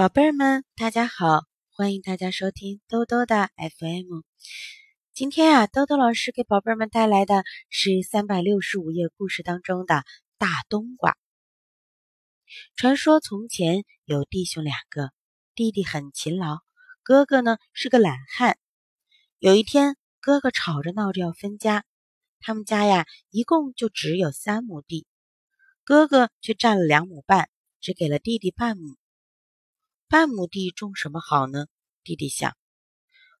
[0.00, 1.42] 宝贝儿们，大家好！
[1.68, 4.22] 欢迎大家收听兜兜的 FM。
[5.12, 10.04] 今天啊，兜兜老师给宝贝儿们带来的是三百六十五页故事当中的
[10.38, 11.18] 大冬瓜。
[12.76, 15.10] 传说从前有弟兄两个，
[15.54, 16.60] 弟弟很勤劳，
[17.02, 18.56] 哥哥呢是个懒汉。
[19.38, 21.84] 有一天，哥哥吵着闹着要分家，
[22.40, 25.06] 他们家呀一共就只有三亩地，
[25.84, 27.50] 哥哥却占了两亩半，
[27.82, 28.96] 只给了弟弟半亩。
[30.10, 31.68] 半亩地种什么好呢？
[32.02, 32.56] 弟弟想，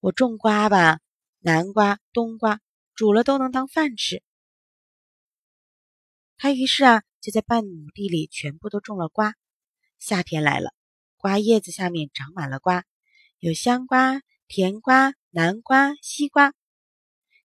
[0.00, 0.98] 我种瓜吧，
[1.40, 2.58] 南瓜、冬瓜，
[2.94, 4.22] 煮了都能当饭吃。
[6.38, 9.34] 他于是啊，就在半亩地里全部都种了瓜。
[9.98, 10.72] 夏天来了，
[11.18, 12.86] 瓜叶子下面长满了瓜，
[13.40, 16.54] 有香瓜、甜瓜、南瓜、西瓜。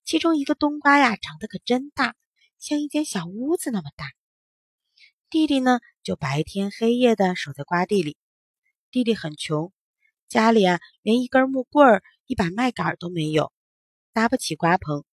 [0.06, 2.16] 其中一个冬瓜呀，长得可真大，
[2.58, 4.14] 像一间小屋子那么大。
[5.30, 8.16] 弟弟呢，就白天黑夜的守在瓜地里。
[8.92, 9.72] 弟弟很穷，
[10.28, 13.54] 家里啊连一根木棍、一把麦秆都没有，
[14.14, 15.04] 搭不起瓜棚，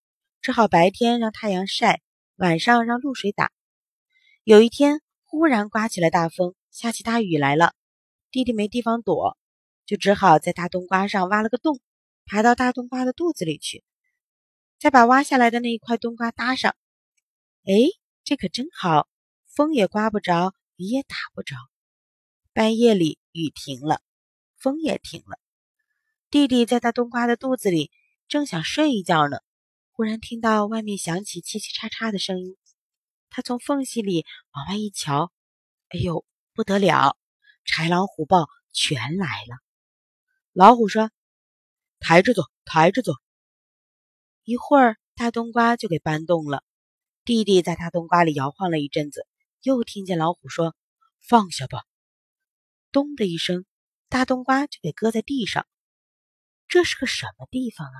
[0.41, 2.01] 只好白天让太阳晒，
[2.37, 3.51] 晚上让露水打。
[4.43, 7.75] 有一天，忽然刮起了大风，下起大雨来了。
[8.31, 9.37] 弟弟没地方躲，
[9.85, 11.79] 就只好在大冬瓜上挖了个洞，
[12.25, 13.83] 爬到大冬瓜的肚子里去，
[14.79, 16.75] 再把挖下来的那一块冬瓜搭上。
[17.63, 17.73] 哎，
[18.23, 19.07] 这可真好，
[19.45, 21.55] 风也刮不着，雨也打不着。
[22.57, 24.01] 半夜里，雨停了，
[24.57, 25.37] 风也停了。
[26.31, 27.91] 弟弟在大冬瓜的肚子里
[28.27, 29.37] 正想睡一觉呢，
[29.91, 32.57] 忽然听到外面响起嘁嘁喳喳的声音。
[33.29, 35.31] 他从缝隙里往外一瞧，
[35.89, 37.15] 哎呦，不得了！
[37.63, 39.57] 豺狼虎豹全来了。
[40.51, 41.11] 老虎说
[42.01, 43.13] ：“抬着走，抬着走。”
[44.45, 46.63] 一会儿，大冬瓜就给搬动了。
[47.23, 49.27] 弟弟在大冬瓜里摇晃了一阵子，
[49.61, 50.75] 又听见老虎说
[51.21, 51.83] ：“放下吧。”
[52.97, 53.63] 咚的一声，
[54.09, 55.67] 大冬瓜就给搁在地上。
[56.67, 57.99] 这是个什么地方啊？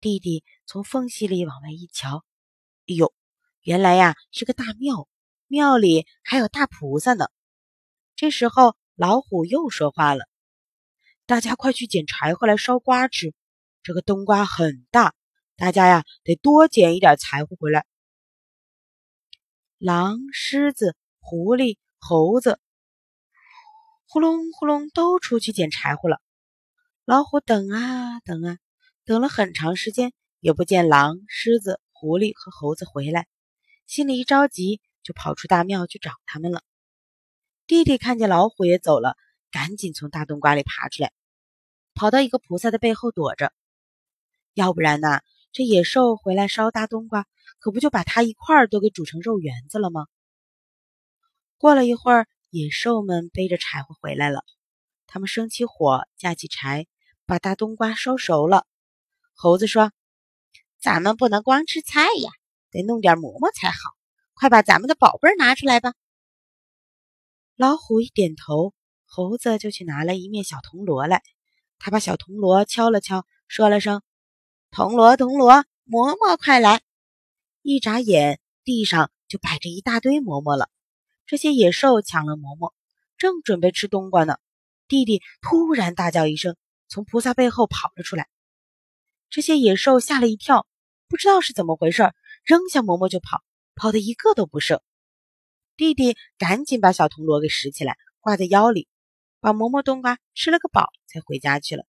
[0.00, 2.24] 弟弟从缝隙里往外一瞧，
[2.88, 3.14] 哎呦，
[3.60, 5.08] 原来呀是个大庙，
[5.46, 7.26] 庙里还有大菩萨呢。
[8.16, 10.24] 这时候，老虎又说话了
[11.24, 13.32] ：“大家快去捡柴火来烧瓜吃。
[13.84, 15.14] 这个冬瓜很大，
[15.54, 17.86] 大家呀得多捡一点柴火回来。”
[19.78, 22.58] 狼、狮子、狐狸、猴子。
[24.12, 26.20] 呼隆呼隆，都出去捡柴火了。
[27.04, 28.58] 老虎等啊等啊，
[29.04, 33.28] 等了很长时间，也不见狼、狮子、狐狸和猴子回来，
[33.86, 36.64] 心里一着急，就跑出大庙去找他们了。
[37.68, 39.16] 弟弟看见老虎也走了，
[39.52, 41.12] 赶紧从大冬瓜里爬出来，
[41.94, 43.52] 跑到一个菩萨的背后躲着。
[44.54, 45.20] 要不然呢，
[45.52, 47.28] 这野兽回来烧大冬瓜，
[47.60, 50.08] 可不就把它一块儿都给煮成肉圆子了吗？
[51.58, 52.26] 过了一会儿。
[52.50, 54.44] 野兽们背着柴火回来了，
[55.06, 56.88] 他们生起火，架起柴，
[57.24, 58.66] 把大冬瓜烧熟了。
[59.34, 59.92] 猴子说
[60.82, 62.30] ：“咱们不能光吃菜呀，
[62.72, 63.78] 得弄点馍馍才好。
[64.34, 65.94] 快把咱们的宝贝拿出来吧。”
[67.54, 68.74] 老虎一点头，
[69.04, 71.22] 猴子就去拿了一面小铜锣来。
[71.78, 74.02] 他把小铜锣敲了敲，说了声
[74.72, 76.82] ：“铜锣，铜锣，馍馍快来！”
[77.62, 80.68] 一眨眼，地上就摆着一大堆馍馍了。
[81.30, 82.74] 这些野兽抢了馍馍，
[83.16, 84.38] 正准备吃冬瓜呢。
[84.88, 86.56] 弟弟突然大叫一声，
[86.88, 88.28] 从菩萨背后跑了出来。
[89.28, 90.66] 这些野兽吓了一跳，
[91.06, 93.44] 不知道是怎么回事，扔下馍馍就跑，
[93.76, 94.80] 跑的一个都不剩。
[95.76, 98.88] 弟弟赶紧把小铜锣给拾起来，挂在腰里，
[99.38, 101.84] 把馍馍冬瓜吃了个饱，才回家去了。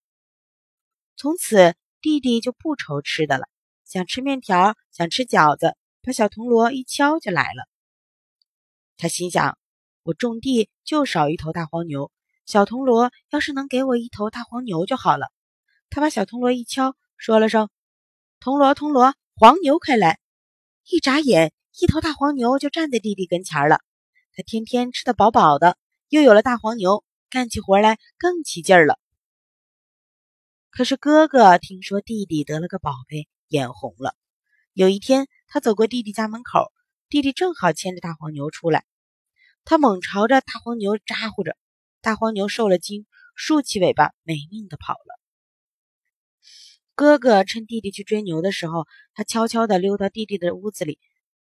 [1.15, 3.47] 从此，弟弟就不愁吃的了，
[3.85, 7.70] 想吃面条，想吃饺子，把小铜锣一敲就来了。
[8.97, 9.57] 他心想
[10.03, 12.11] ：“我种地就少一头大黄牛，
[12.45, 15.31] 小铜锣要是能给我一头大黄牛就好了。”
[15.89, 17.69] 他把小铜锣一敲，说了声
[18.39, 20.19] ：“铜锣，铜锣，黄牛快来！”
[20.89, 23.79] 一眨眼，一头大黄牛就站在弟弟跟前了。
[24.33, 25.77] 他天天吃得饱饱的，
[26.09, 28.97] 又有了大黄牛，干起活来更起劲儿了。
[30.69, 34.15] 可是哥哥听说弟弟得了个宝贝，眼红了。
[34.73, 36.71] 有一天，他走过弟弟家门口，
[37.11, 38.85] 弟弟正好牵着大黄牛出来。
[39.65, 41.57] 他猛朝着大黄牛咋呼着，
[41.99, 43.05] 大黄牛受了惊，
[43.35, 45.19] 竖起尾巴没命的跑了。
[46.95, 50.99] 哥哥趁弟弟去追牛的时候，他悄悄地溜到弟弟的屋子里，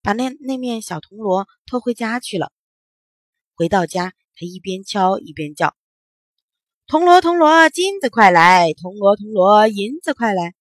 [0.01, 2.53] 把那那面小铜锣偷回家去了。
[3.53, 5.75] 回到家，他一边敲一边叫
[6.87, 8.71] ：“铜锣，铜锣，金子快来！
[8.71, 10.53] 铜锣，铜锣，银子快来！”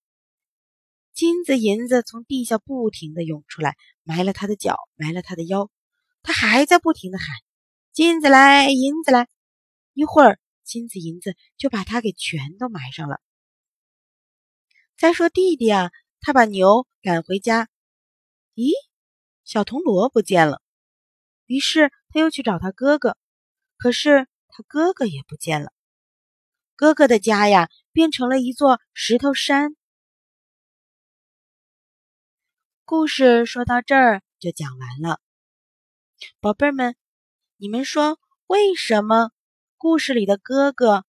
[1.20, 5.70] 金子、银子从地下不停地涌出来，埋了他的脚，埋了他的腰。
[6.22, 7.26] 他还在不停的喊
[7.92, 9.28] ：“金子来，银子来！”
[9.92, 13.20] 一会儿，金子银子，就把它给全都埋上了。
[14.96, 15.90] 再说弟弟啊，
[16.22, 17.68] 他把牛赶回家，
[18.54, 18.72] 咦，
[19.44, 20.62] 小铜锣不见了。
[21.44, 23.18] 于是他又去找他哥哥，
[23.76, 25.70] 可是他哥哥也不见了。
[26.76, 29.76] 哥哥的家呀，变成了一座石头山。
[32.90, 35.20] 故事说到这儿就讲完了，
[36.40, 36.96] 宝贝儿们，
[37.56, 39.30] 你们说为什么
[39.76, 41.04] 故事里的哥哥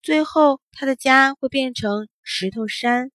[0.00, 3.10] 最后他的家会变成石头山，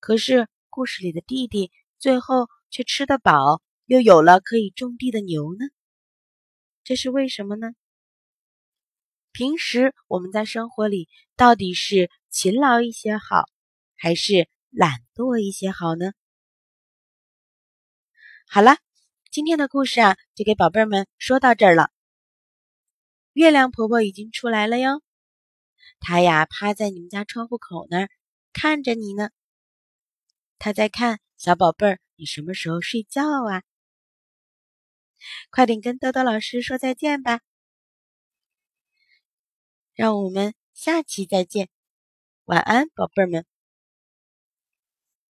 [0.00, 1.70] 可是故事里的弟弟
[2.00, 5.64] 最后却吃得饱，又有了可以种地的牛呢？
[6.82, 7.68] 这是为什么呢？
[9.30, 13.44] 平时我们在生活里到底是勤劳一些好，
[13.94, 16.14] 还是懒惰一些好呢？
[18.50, 18.78] 好了，
[19.30, 21.90] 今天的故事啊，就给宝贝儿们说到这儿了。
[23.34, 25.02] 月亮婆婆已经出来了哟，
[26.00, 28.10] 她呀趴在你们家窗户口那儿
[28.54, 29.28] 看着你呢。
[30.58, 33.64] 她在看小宝贝儿，你什么时候睡觉啊？
[35.50, 37.40] 快点跟豆豆老师说再见吧，
[39.92, 41.68] 让我们下期再见，
[42.46, 43.44] 晚安，宝贝儿们。